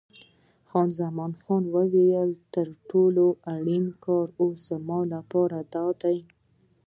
[0.69, 1.31] خان زمان
[1.75, 6.17] وویل: تر ټولو اړین کار اوس زما لپاره دادی.